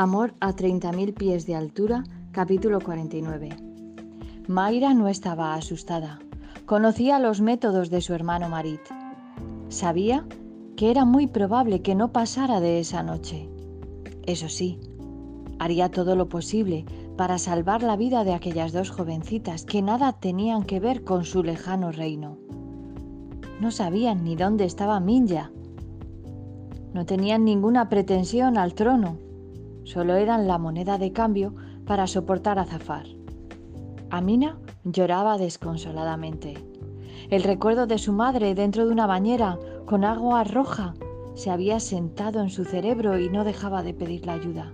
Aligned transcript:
Amor 0.00 0.32
a 0.38 0.52
30.000 0.52 1.12
pies 1.12 1.44
de 1.44 1.56
altura, 1.56 2.04
capítulo 2.30 2.78
49. 2.80 3.48
Mayra 4.46 4.94
no 4.94 5.08
estaba 5.08 5.54
asustada. 5.54 6.20
Conocía 6.66 7.18
los 7.18 7.40
métodos 7.40 7.90
de 7.90 8.00
su 8.00 8.14
hermano 8.14 8.48
Marit. 8.48 8.80
Sabía 9.70 10.24
que 10.76 10.92
era 10.92 11.04
muy 11.04 11.26
probable 11.26 11.82
que 11.82 11.96
no 11.96 12.12
pasara 12.12 12.60
de 12.60 12.78
esa 12.78 13.02
noche. 13.02 13.48
Eso 14.24 14.48
sí, 14.48 14.78
haría 15.58 15.90
todo 15.90 16.14
lo 16.14 16.28
posible 16.28 16.84
para 17.16 17.36
salvar 17.38 17.82
la 17.82 17.96
vida 17.96 18.22
de 18.22 18.34
aquellas 18.34 18.70
dos 18.70 18.90
jovencitas 18.90 19.64
que 19.64 19.82
nada 19.82 20.12
tenían 20.12 20.62
que 20.62 20.78
ver 20.78 21.02
con 21.02 21.24
su 21.24 21.42
lejano 21.42 21.90
reino. 21.90 22.38
No 23.60 23.72
sabían 23.72 24.22
ni 24.22 24.36
dónde 24.36 24.64
estaba 24.64 25.00
Minja. 25.00 25.50
No 26.94 27.04
tenían 27.04 27.44
ninguna 27.44 27.88
pretensión 27.88 28.58
al 28.58 28.74
trono 28.74 29.26
solo 29.88 30.16
eran 30.16 30.46
la 30.46 30.58
moneda 30.58 30.98
de 30.98 31.12
cambio 31.12 31.54
para 31.86 32.06
soportar 32.06 32.58
a 32.58 32.66
Zafar. 32.66 33.06
Amina 34.10 34.58
lloraba 34.84 35.38
desconsoladamente. 35.38 36.62
El 37.30 37.42
recuerdo 37.42 37.86
de 37.86 37.96
su 37.96 38.12
madre 38.12 38.54
dentro 38.54 38.86
de 38.86 38.92
una 38.92 39.06
bañera 39.06 39.58
con 39.86 40.04
agua 40.04 40.44
roja 40.44 40.94
se 41.34 41.50
había 41.50 41.80
sentado 41.80 42.40
en 42.40 42.50
su 42.50 42.66
cerebro 42.66 43.18
y 43.18 43.30
no 43.30 43.44
dejaba 43.44 43.82
de 43.82 43.94
pedirle 43.94 44.32
ayuda. 44.32 44.72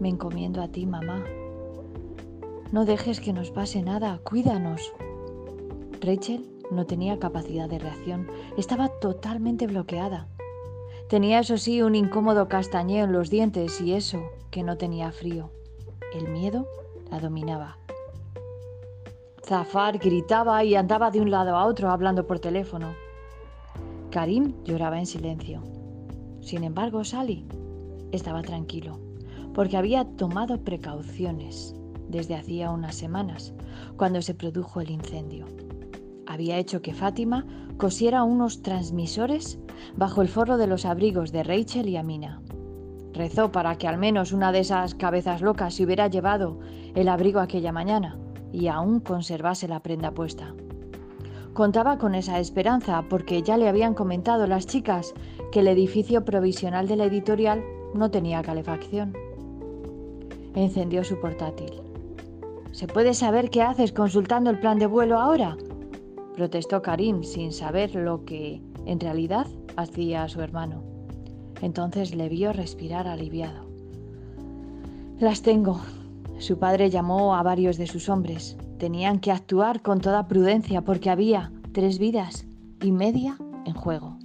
Me 0.00 0.08
encomiendo 0.08 0.60
a 0.60 0.68
ti, 0.68 0.86
mamá. 0.86 1.22
No 2.72 2.84
dejes 2.84 3.20
que 3.20 3.32
nos 3.32 3.52
pase 3.52 3.82
nada, 3.82 4.18
cuídanos. 4.24 4.92
Rachel 6.00 6.50
no 6.72 6.84
tenía 6.84 7.20
capacidad 7.20 7.68
de 7.68 7.78
reacción, 7.78 8.26
estaba 8.56 8.88
totalmente 9.00 9.68
bloqueada. 9.68 10.26
Tenía 11.08 11.38
eso 11.38 11.56
sí 11.56 11.82
un 11.82 11.94
incómodo 11.94 12.48
castañeo 12.48 13.04
en 13.04 13.12
los 13.12 13.30
dientes 13.30 13.80
y 13.80 13.92
eso 13.92 14.28
que 14.50 14.64
no 14.64 14.76
tenía 14.76 15.12
frío. 15.12 15.50
El 16.12 16.28
miedo 16.28 16.66
la 17.12 17.20
dominaba. 17.20 17.78
Zafar 19.44 19.98
gritaba 19.98 20.64
y 20.64 20.74
andaba 20.74 21.12
de 21.12 21.20
un 21.20 21.30
lado 21.30 21.56
a 21.56 21.66
otro 21.66 21.90
hablando 21.90 22.26
por 22.26 22.40
teléfono. 22.40 22.92
Karim 24.10 24.54
lloraba 24.64 24.98
en 24.98 25.06
silencio. 25.06 25.62
Sin 26.40 26.64
embargo, 26.64 27.04
Sally 27.04 27.46
estaba 28.10 28.42
tranquilo, 28.42 28.98
porque 29.54 29.76
había 29.76 30.04
tomado 30.16 30.58
precauciones 30.58 31.76
desde 32.08 32.34
hacía 32.34 32.72
unas 32.72 32.96
semanas, 32.96 33.52
cuando 33.96 34.22
se 34.22 34.34
produjo 34.34 34.80
el 34.80 34.90
incendio 34.90 35.46
había 36.36 36.58
hecho 36.58 36.82
que 36.82 36.92
Fátima 36.92 37.46
cosiera 37.78 38.22
unos 38.22 38.60
transmisores 38.60 39.58
bajo 39.96 40.20
el 40.20 40.28
forro 40.28 40.58
de 40.58 40.66
los 40.66 40.84
abrigos 40.84 41.32
de 41.32 41.42
Rachel 41.42 41.88
y 41.88 41.96
Amina. 41.96 42.42
Rezó 43.14 43.50
para 43.50 43.76
que 43.78 43.88
al 43.88 43.96
menos 43.96 44.32
una 44.32 44.52
de 44.52 44.58
esas 44.58 44.94
cabezas 44.94 45.40
locas 45.40 45.72
se 45.72 45.84
hubiera 45.84 46.08
llevado 46.08 46.58
el 46.94 47.08
abrigo 47.08 47.40
aquella 47.40 47.72
mañana 47.72 48.18
y 48.52 48.68
aún 48.68 49.00
conservase 49.00 49.66
la 49.66 49.80
prenda 49.80 50.10
puesta. 50.10 50.54
Contaba 51.54 51.96
con 51.96 52.14
esa 52.14 52.38
esperanza 52.38 53.02
porque 53.08 53.40
ya 53.40 53.56
le 53.56 53.66
habían 53.66 53.94
comentado 53.94 54.46
las 54.46 54.66
chicas 54.66 55.14
que 55.52 55.60
el 55.60 55.68
edificio 55.68 56.22
provisional 56.26 56.86
de 56.86 56.96
la 56.96 57.06
editorial 57.06 57.64
no 57.94 58.10
tenía 58.10 58.42
calefacción. 58.42 59.14
Encendió 60.54 61.02
su 61.02 61.18
portátil. 61.18 61.80
¿Se 62.72 62.86
puede 62.86 63.14
saber 63.14 63.48
qué 63.48 63.62
haces 63.62 63.94
consultando 63.94 64.50
el 64.50 64.60
plan 64.60 64.78
de 64.78 64.84
vuelo 64.84 65.18
ahora? 65.18 65.56
Protestó 66.36 66.82
Karim 66.82 67.24
sin 67.24 67.50
saber 67.52 67.94
lo 67.94 68.24
que 68.24 68.62
en 68.84 69.00
realidad 69.00 69.46
hacía 69.76 70.28
su 70.28 70.40
hermano. 70.42 70.82
Entonces 71.62 72.14
le 72.14 72.28
vio 72.28 72.52
respirar 72.52 73.08
aliviado. 73.08 73.66
Las 75.18 75.42
tengo. 75.42 75.80
Su 76.38 76.58
padre 76.58 76.90
llamó 76.90 77.34
a 77.34 77.42
varios 77.42 77.78
de 77.78 77.86
sus 77.86 78.10
hombres. 78.10 78.56
Tenían 78.78 79.18
que 79.18 79.32
actuar 79.32 79.80
con 79.80 80.00
toda 80.00 80.28
prudencia 80.28 80.82
porque 80.82 81.08
había 81.08 81.50
tres 81.72 81.98
vidas 81.98 82.46
y 82.82 82.92
media 82.92 83.38
en 83.64 83.72
juego. 83.72 84.15